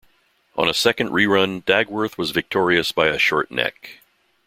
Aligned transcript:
On 0.57 0.67
a 0.67 0.73
second 0.73 1.09
rerun 1.11 1.63
Dagworth 1.65 2.17
was 2.17 2.31
victorious 2.31 2.91
by 2.91 3.09
a 3.09 3.19
short 3.19 3.51
neck. 3.51 3.99